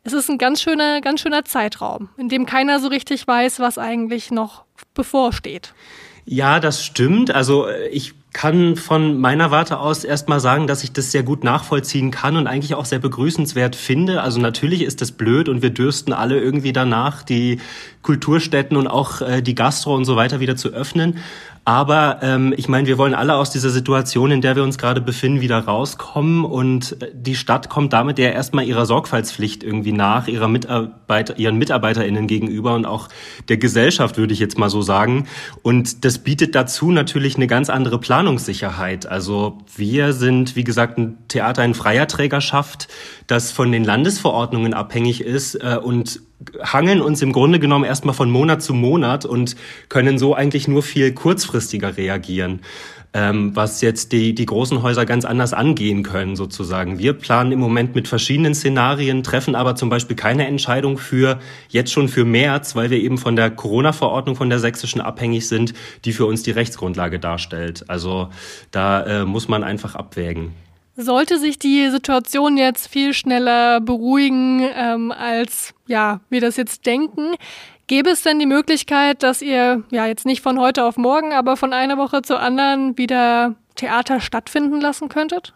es 0.04 0.14
ist 0.14 0.30
ein 0.30 0.38
ganz 0.38 0.62
schöner, 0.62 1.02
ganz 1.02 1.22
schöner 1.22 1.46
Zeitraum, 1.46 2.10
in 2.18 2.30
dem 2.30 2.46
keiner 2.46 2.80
so 2.80 2.88
richtig 2.88 3.28
weiß, 3.28 3.60
was 3.60 3.78
eigentlich 3.78 4.32
noch 4.32 4.66
bevorsteht. 4.94 5.74
Ja, 6.26 6.60
das 6.60 6.84
stimmt. 6.84 7.32
Also 7.32 7.68
äh, 7.68 7.88
ich 7.90 8.14
kann 8.34 8.76
von 8.76 9.20
meiner 9.20 9.52
Warte 9.52 9.78
aus 9.80 10.04
erstmal 10.04 10.40
sagen, 10.40 10.66
dass 10.66 10.84
ich 10.84 10.92
das 10.92 11.12
sehr 11.12 11.22
gut 11.22 11.44
nachvollziehen 11.44 12.10
kann 12.10 12.36
und 12.36 12.48
eigentlich 12.48 12.74
auch 12.74 12.86
sehr 12.86 13.00
begrüßenswert 13.00 13.76
finde. 13.76 14.22
Also 14.22 14.40
natürlich 14.40 14.82
ist 14.82 15.02
das 15.02 15.12
blöd 15.12 15.48
und 15.48 15.62
wir 15.62 15.70
dürsten 15.70 16.14
alle 16.14 16.40
irgendwie 16.40 16.74
danach, 16.74 17.22
die 17.22 17.60
Kulturstätten 18.02 18.76
und 18.76 18.88
auch 18.88 19.22
äh, 19.22 19.42
die 19.42 19.54
Gastro 19.54 19.96
und 19.96 20.06
so 20.06 20.16
weiter 20.16 20.40
wieder 20.40 20.56
zu 20.56 20.70
öffnen. 20.70 21.20
Aber 21.66 22.20
ähm, 22.22 22.54
ich 22.58 22.68
meine, 22.68 22.88
wir 22.88 22.98
wollen 22.98 23.14
alle 23.14 23.36
aus 23.36 23.50
dieser 23.50 23.70
Situation, 23.70 24.32
in 24.32 24.42
der 24.42 24.58
wir 24.58 24.64
uns 24.64 24.78
gerade 24.78 25.00
befinden, 25.00 25.40
wieder 25.40 25.60
rauskommen. 25.60 26.44
Und 26.44 27.02
äh, 27.02 27.12
die 27.14 27.36
Stadt 27.36 27.70
kommt 27.70 27.94
damit 27.94 28.20
ja 28.20 28.30
erstmal 28.30 28.66
ihrer 28.66 28.86
Sorgfaltspflicht 28.86 29.64
irgendwie 29.64 29.94
nach, 29.94 30.28
ihrer 30.28 30.50
Mitarbeiter, 30.50 31.40
ihren 31.40 31.58
MitarbeiterInnen 31.58 32.28
gegenüber 32.28 32.76
und 32.76 32.86
auch 32.86 33.08
der 33.48 33.58
Gesellschaft, 33.58 34.18
würde 34.18 34.34
ich 34.34 34.40
jetzt 34.40 34.58
mal 34.58 34.70
so 34.70 34.82
sagen. 34.82 35.28
Und 35.62 36.04
das 36.04 36.20
bietet 36.20 36.54
dazu 36.54 36.92
natürlich 36.92 37.38
eine 37.38 37.48
ganz 37.48 37.70
andere 37.70 37.98
Planungssicherheit. 37.98 39.06
Also 39.06 39.60
wir 39.78 40.12
sind, 40.12 40.58
wie 40.58 40.66
gesagt, 40.66 40.98
ein 40.98 41.18
Theater 41.30 41.64
in 41.64 41.76
freier 41.76 42.08
Trägerschaft, 42.08 42.90
das 43.28 43.52
von 43.52 43.72
den 43.72 43.86
Landesverordnungen 43.86 44.74
abhängig 44.74 45.22
ist 45.22 45.56
äh, 45.56 45.80
und 45.82 46.20
hangeln 46.62 47.02
uns 47.02 47.22
im 47.22 47.32
Grunde 47.32 47.60
genommen 47.60 47.86
erstmal 47.86 48.16
von 48.16 48.30
Monat 48.30 48.62
zu 48.62 48.74
Monat 48.74 49.26
und 49.26 49.56
können 49.90 50.18
so 50.18 50.36
eigentlich 50.36 50.68
nur 50.68 50.84
viel 50.84 51.14
kurzfristiger 51.14 51.98
reagieren, 51.98 52.62
ähm, 53.14 53.56
was 53.56 53.82
jetzt 53.82 54.12
die, 54.12 54.34
die 54.34 54.46
großen 54.46 54.82
Häuser 54.82 55.06
ganz 55.06 55.26
anders 55.26 55.54
angehen 55.54 56.04
können 56.04 56.36
sozusagen. 56.36 57.00
Wir 57.00 57.14
planen 57.14 57.52
im 57.52 57.60
Moment 57.60 57.96
mit 57.96 58.08
verschiedenen 58.08 58.56
Szenarien, 58.56 59.24
treffen 59.24 59.56
aber 59.56 59.76
zum 59.76 59.90
Beispiel 59.90 60.16
keine 60.16 60.48
Entscheidung 60.48 60.98
für 60.98 61.40
jetzt 61.70 61.92
schon 61.92 62.08
für 62.08 62.26
März, 62.26 62.76
weil 62.76 62.90
wir 62.90 63.00
eben 63.00 63.18
von 63.18 63.36
der 63.36 63.52
Corona-Verordnung 63.52 64.36
von 64.36 64.50
der 64.50 64.60
sächsischen 64.60 65.02
abhängig 65.02 65.48
sind, 65.48 65.74
die 66.06 66.14
für 66.14 66.26
uns 66.26 66.44
die 66.44 66.52
Rechtsgrundlage 66.52 67.20
darstellt. 67.20 67.86
Also 67.88 68.30
da 68.72 69.22
äh, 69.22 69.26
muss 69.26 69.48
man 69.48 69.64
einfach 69.64 69.96
abwägen. 69.96 70.54
Sollte 70.96 71.40
sich 71.40 71.58
die 71.58 71.90
Situation 71.90 72.56
jetzt 72.56 72.88
viel 72.88 73.14
schneller 73.14 73.82
beruhigen, 73.82 74.62
ähm, 74.76 75.12
als 75.12 75.74
ja, 75.88 76.20
wir 76.30 76.40
das 76.40 76.56
jetzt 76.56 76.86
denken, 76.86 77.36
gäbe 77.88 78.12
es 78.12 78.22
denn 78.22 78.38
die 78.40 78.46
Möglichkeit, 78.46 79.24
dass 79.24 79.42
ihr 79.42 79.84
ja 79.90 80.06
jetzt 80.06 80.26
nicht 80.26 80.42
von 80.42 80.60
heute 80.60 80.84
auf 80.84 80.98
morgen, 80.98 81.34
aber 81.34 81.58
von 81.58 81.74
einer 81.74 81.98
Woche 81.98 82.22
zur 82.22 82.40
anderen 82.40 82.98
wieder 82.98 83.56
Theater 83.76 84.22
stattfinden 84.22 84.80
lassen 84.80 85.10
könntet? 85.10 85.54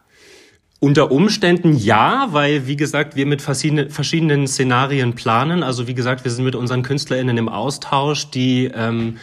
Unter 0.80 1.12
Umständen 1.12 1.76
ja, 1.76 2.28
weil, 2.32 2.68
wie 2.68 2.76
gesagt, 2.76 3.16
wir 3.16 3.26
mit 3.26 3.42
verschiedenen 3.42 4.48
Szenarien 4.48 5.16
planen. 5.16 5.64
Also 5.64 5.88
wie 5.88 5.96
gesagt, 5.96 6.24
wir 6.24 6.32
sind 6.32 6.46
mit 6.46 6.56
unseren 6.56 6.84
KünstlerInnen 6.84 7.38
im 7.38 7.50
Austausch, 7.50 8.30
die 8.30 8.72
ähm, 8.76 9.18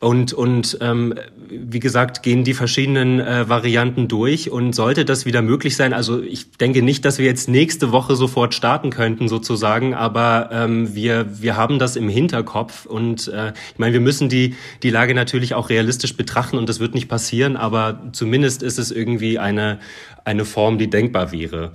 und, 0.00 0.32
und 0.32 0.78
ähm, 0.80 1.14
wie 1.50 1.78
gesagt, 1.78 2.22
gehen 2.22 2.42
die 2.42 2.54
verschiedenen 2.54 3.20
äh, 3.20 3.50
Varianten 3.50 4.08
durch. 4.08 4.50
Und 4.50 4.74
sollte 4.74 5.04
das 5.04 5.26
wieder 5.26 5.42
möglich 5.42 5.76
sein, 5.76 5.92
also 5.92 6.22
ich 6.22 6.52
denke 6.52 6.80
nicht, 6.80 7.04
dass 7.04 7.18
wir 7.18 7.26
jetzt 7.26 7.50
nächste 7.50 7.92
Woche 7.92 8.16
sofort 8.16 8.54
starten 8.54 8.88
könnten, 8.88 9.28
sozusagen, 9.28 9.92
aber 9.92 10.48
ähm, 10.52 10.94
wir, 10.94 11.42
wir 11.42 11.58
haben 11.58 11.78
das 11.78 11.96
im 11.96 12.08
Hinterkopf. 12.08 12.86
Und 12.86 13.28
äh, 13.28 13.52
ich 13.72 13.78
meine, 13.78 13.92
wir 13.92 14.00
müssen 14.00 14.30
die, 14.30 14.56
die 14.82 14.88
Lage 14.88 15.14
natürlich 15.14 15.52
auch 15.52 15.68
realistisch 15.68 16.16
betrachten 16.16 16.56
und 16.56 16.66
das 16.70 16.80
wird 16.80 16.94
nicht 16.94 17.08
passieren, 17.08 17.58
aber 17.58 18.00
zumindest 18.12 18.62
ist 18.62 18.78
es 18.78 18.90
irgendwie 18.90 19.38
eine, 19.38 19.80
eine 20.24 20.46
Form, 20.46 20.78
die 20.78 20.88
denkbar 20.88 21.30
wäre. 21.30 21.72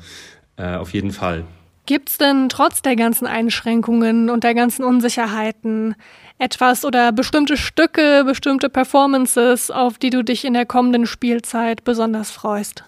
Äh, 0.58 0.78
auf 0.78 0.96
jeden 0.96 1.12
Fall. 1.12 1.44
Gibt 1.86 2.10
es 2.10 2.18
denn 2.18 2.50
trotz 2.50 2.82
der 2.82 2.96
ganzen 2.96 3.28
Einschränkungen 3.28 4.32
und 4.32 4.44
der 4.44 4.56
ganzen 4.56 4.84
Unsicherheiten 4.84 5.94
etwas 6.38 6.86
oder 6.86 7.12
bestimmte 7.12 7.58
Stücke, 7.58 8.24
bestimmte 8.26 8.70
Performances, 8.70 9.72
auf 9.72 9.98
die 9.98 10.10
du 10.10 10.24
dich 10.24 10.46
in 10.46 10.54
der 10.54 10.66
kommenden 10.66 11.06
Spielzeit 11.06 11.84
besonders 11.84 12.32
freust? 12.32 12.84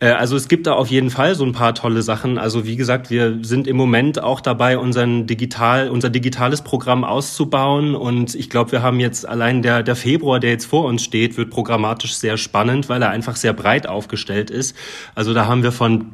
Äh, 0.00 0.08
also 0.08 0.34
es 0.36 0.48
gibt 0.48 0.66
da 0.66 0.72
auf 0.72 0.88
jeden 0.88 1.10
Fall 1.10 1.34
so 1.34 1.44
ein 1.44 1.52
paar 1.52 1.74
tolle 1.74 2.02
Sachen. 2.02 2.38
Also 2.38 2.66
wie 2.66 2.76
gesagt, 2.76 3.10
wir 3.10 3.38
sind 3.42 3.68
im 3.68 3.76
Moment 3.76 4.20
auch 4.20 4.40
dabei, 4.40 4.78
unseren 4.78 5.26
digital, 5.26 5.88
unser 5.88 6.10
digitales 6.10 6.62
Programm 6.62 7.04
auszubauen. 7.04 7.94
Und 7.94 8.34
ich 8.34 8.50
glaube, 8.50 8.72
wir 8.72 8.82
haben 8.82 8.98
jetzt 8.98 9.28
allein 9.28 9.62
der, 9.62 9.82
der 9.82 9.96
Februar, 9.96 10.40
der 10.40 10.50
jetzt 10.50 10.66
vor 10.66 10.86
uns 10.86 11.04
steht, 11.04 11.36
wird 11.36 11.50
programmatisch 11.50 12.14
sehr 12.14 12.36
spannend, 12.36 12.88
weil 12.88 13.02
er 13.02 13.10
einfach 13.10 13.36
sehr 13.36 13.52
breit 13.52 13.86
aufgestellt 13.86 14.50
ist. 14.50 14.76
Also 15.14 15.34
da 15.34 15.46
haben 15.46 15.62
wir 15.62 15.72
von 15.72 16.12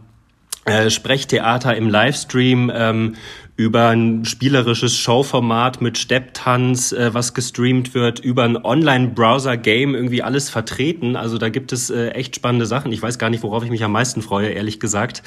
äh, 0.67 0.91
Sprechtheater 0.91 1.77
im 1.77 1.89
Livestream, 1.89 2.71
ähm, 2.75 3.15
über 3.57 3.89
ein 3.89 4.25
spielerisches 4.27 4.97
Showformat 4.99 5.81
mit 5.81 5.97
Stepptanz, 5.97 6.93
äh, 6.93 7.15
was 7.15 7.33
gestreamt 7.33 7.95
wird, 7.95 8.19
über 8.19 8.43
ein 8.43 8.63
Online-Browser-Game 8.63 9.95
irgendwie 9.95 10.23
alles 10.23 10.51
vertreten. 10.51 11.17
Also 11.17 11.39
da 11.39 11.49
gibt 11.49 11.73
es 11.73 11.89
äh, 11.89 12.09
echt 12.09 12.37
spannende 12.37 12.67
Sachen. 12.67 12.93
Ich 12.93 13.01
weiß 13.01 13.19
gar 13.19 13.31
nicht, 13.31 13.43
worauf 13.43 13.65
ich 13.65 13.71
mich 13.71 13.83
am 13.83 13.93
meisten 13.93 14.21
freue, 14.21 14.49
ehrlich 14.49 14.79
gesagt. 14.79 15.23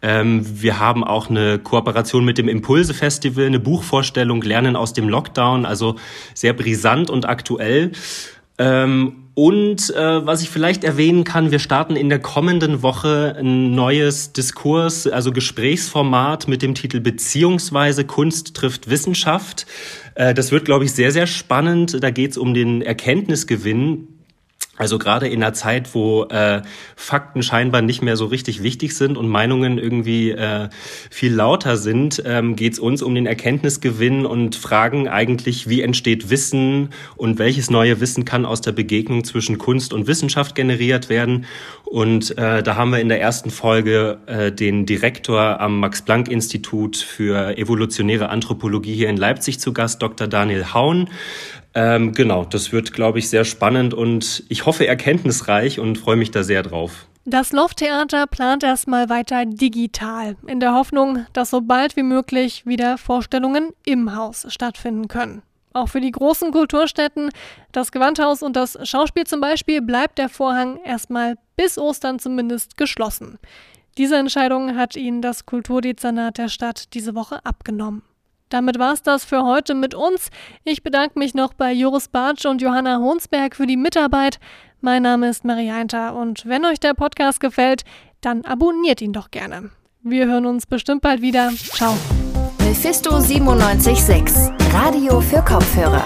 Ähm, 0.00 0.46
wir 0.62 0.78
haben 0.78 1.04
auch 1.04 1.28
eine 1.28 1.58
Kooperation 1.58 2.24
mit 2.24 2.38
dem 2.38 2.48
Impulse-Festival, 2.48 3.46
eine 3.46 3.60
Buchvorstellung 3.60 4.40
Lernen 4.40 4.76
aus 4.76 4.92
dem 4.92 5.08
Lockdown, 5.08 5.66
also 5.66 5.96
sehr 6.32 6.52
brisant 6.52 7.10
und 7.10 7.28
aktuell. 7.28 7.92
Ähm, 8.56 9.25
und 9.38 9.94
äh, 9.94 10.26
was 10.26 10.40
ich 10.40 10.48
vielleicht 10.48 10.82
erwähnen 10.82 11.24
kann, 11.24 11.50
wir 11.50 11.58
starten 11.58 11.94
in 11.94 12.08
der 12.08 12.20
kommenden 12.20 12.80
Woche 12.80 13.36
ein 13.38 13.74
neues 13.74 14.32
Diskurs, 14.32 15.06
also 15.06 15.30
Gesprächsformat 15.30 16.48
mit 16.48 16.62
dem 16.62 16.74
Titel 16.74 17.00
Beziehungsweise 17.00 18.06
Kunst 18.06 18.54
trifft 18.54 18.88
Wissenschaft. 18.88 19.66
Äh, 20.14 20.32
das 20.32 20.52
wird, 20.52 20.64
glaube 20.64 20.86
ich, 20.86 20.94
sehr, 20.94 21.12
sehr 21.12 21.26
spannend. 21.26 22.02
Da 22.02 22.08
geht 22.08 22.30
es 22.30 22.38
um 22.38 22.54
den 22.54 22.80
Erkenntnisgewinn 22.80 24.15
also 24.76 24.98
gerade 24.98 25.26
in 25.26 25.42
einer 25.42 25.54
Zeit, 25.54 25.94
wo 25.94 26.24
äh, 26.24 26.62
Fakten 26.96 27.42
scheinbar 27.42 27.82
nicht 27.82 28.02
mehr 28.02 28.16
so 28.16 28.26
richtig 28.26 28.62
wichtig 28.62 28.94
sind 28.94 29.16
und 29.16 29.28
Meinungen 29.28 29.78
irgendwie 29.78 30.30
äh, 30.30 30.68
viel 31.10 31.34
lauter 31.34 31.76
sind, 31.76 32.22
ähm, 32.26 32.56
geht 32.56 32.74
es 32.74 32.78
uns 32.78 33.02
um 33.02 33.14
den 33.14 33.26
Erkenntnisgewinn 33.26 34.26
und 34.26 34.54
fragen 34.54 35.08
eigentlich, 35.08 35.68
wie 35.68 35.80
entsteht 35.80 36.30
Wissen 36.30 36.90
und 37.16 37.38
welches 37.38 37.70
neue 37.70 38.00
Wissen 38.00 38.24
kann 38.24 38.44
aus 38.44 38.60
der 38.60 38.72
Begegnung 38.72 39.24
zwischen 39.24 39.58
Kunst 39.58 39.92
und 39.92 40.06
Wissenschaft 40.06 40.54
generiert 40.54 41.08
werden. 41.08 41.46
Und 41.84 42.36
äh, 42.36 42.62
da 42.62 42.76
haben 42.76 42.90
wir 42.90 43.00
in 43.00 43.08
der 43.08 43.20
ersten 43.20 43.50
Folge 43.50 44.18
äh, 44.26 44.52
den 44.52 44.86
Direktor 44.86 45.60
am 45.60 45.80
Max-Planck-Institut 45.80 46.96
für 46.96 47.56
evolutionäre 47.56 48.28
Anthropologie 48.28 48.94
hier 48.94 49.08
in 49.08 49.16
Leipzig 49.16 49.60
zu 49.60 49.72
Gast, 49.72 50.02
Dr. 50.02 50.26
Daniel 50.26 50.74
Haun. 50.74 51.08
Ähm, 51.76 52.12
genau, 52.12 52.46
das 52.46 52.72
wird, 52.72 52.94
glaube 52.94 53.18
ich, 53.18 53.28
sehr 53.28 53.44
spannend 53.44 53.92
und 53.92 54.44
ich 54.48 54.64
hoffe 54.64 54.86
erkenntnisreich 54.86 55.78
und 55.78 55.98
freue 55.98 56.16
mich 56.16 56.30
da 56.30 56.42
sehr 56.42 56.62
drauf. 56.62 57.06
Das 57.26 57.52
Lofttheater 57.52 58.26
plant 58.26 58.62
erstmal 58.62 59.10
weiter 59.10 59.44
digital, 59.44 60.36
in 60.46 60.58
der 60.58 60.72
Hoffnung, 60.72 61.26
dass 61.34 61.50
so 61.50 61.60
bald 61.60 61.94
wie 61.96 62.02
möglich 62.02 62.64
wieder 62.64 62.96
Vorstellungen 62.96 63.72
im 63.84 64.16
Haus 64.16 64.46
stattfinden 64.48 65.06
können. 65.08 65.42
Auch 65.74 65.90
für 65.90 66.00
die 66.00 66.12
großen 66.12 66.50
Kulturstätten, 66.50 67.28
das 67.72 67.92
Gewandhaus 67.92 68.42
und 68.42 68.56
das 68.56 68.78
Schauspiel 68.88 69.24
zum 69.24 69.42
Beispiel, 69.42 69.82
bleibt 69.82 70.16
der 70.16 70.30
Vorhang 70.30 70.78
erstmal 70.82 71.34
bis 71.56 71.76
Ostern 71.76 72.18
zumindest 72.18 72.78
geschlossen. 72.78 73.38
Diese 73.98 74.16
Entscheidung 74.16 74.76
hat 74.76 74.96
ihnen 74.96 75.20
das 75.20 75.44
Kulturdezernat 75.44 76.38
der 76.38 76.48
Stadt 76.48 76.94
diese 76.94 77.14
Woche 77.14 77.44
abgenommen. 77.44 78.02
Damit 78.48 78.78
war 78.78 78.92
es 78.92 79.02
das 79.02 79.24
für 79.24 79.42
heute 79.44 79.74
mit 79.74 79.94
uns. 79.94 80.30
Ich 80.64 80.82
bedanke 80.82 81.18
mich 81.18 81.34
noch 81.34 81.52
bei 81.52 81.72
Joris 81.72 82.08
Bartsch 82.08 82.46
und 82.46 82.62
Johanna 82.62 82.98
Honsberg 82.98 83.56
für 83.56 83.66
die 83.66 83.76
Mitarbeit. 83.76 84.38
Mein 84.80 85.02
Name 85.02 85.28
ist 85.28 85.44
Marie 85.44 85.72
Heinter 85.72 86.14
und 86.14 86.46
wenn 86.46 86.64
euch 86.64 86.78
der 86.78 86.94
Podcast 86.94 87.40
gefällt, 87.40 87.82
dann 88.20 88.44
abonniert 88.44 89.00
ihn 89.00 89.12
doch 89.12 89.30
gerne. 89.30 89.70
Wir 90.02 90.26
hören 90.26 90.46
uns 90.46 90.66
bestimmt 90.66 91.02
bald 91.02 91.22
wieder. 91.22 91.50
Ciao. 91.56 91.96
Mephisto 92.60 93.10
976, 93.10 94.52
Radio 94.72 95.20
für 95.20 95.42
Kopfhörer. 95.42 96.04